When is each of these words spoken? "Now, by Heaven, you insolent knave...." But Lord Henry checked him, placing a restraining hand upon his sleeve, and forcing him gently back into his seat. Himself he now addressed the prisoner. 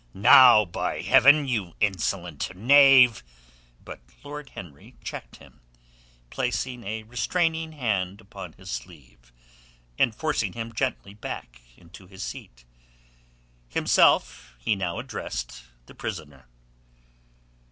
"Now, 0.15 0.65
by 0.65 1.03
Heaven, 1.03 1.47
you 1.47 1.75
insolent 1.79 2.55
knave...." 2.57 3.23
But 3.85 3.99
Lord 4.23 4.49
Henry 4.49 4.95
checked 5.03 5.35
him, 5.35 5.61
placing 6.31 6.83
a 6.83 7.03
restraining 7.03 7.73
hand 7.73 8.19
upon 8.19 8.53
his 8.53 8.71
sleeve, 8.71 9.31
and 9.99 10.15
forcing 10.15 10.53
him 10.53 10.73
gently 10.73 11.13
back 11.13 11.61
into 11.77 12.07
his 12.07 12.23
seat. 12.23 12.65
Himself 13.69 14.55
he 14.57 14.75
now 14.75 14.97
addressed 14.97 15.65
the 15.85 15.93
prisoner. 15.93 16.47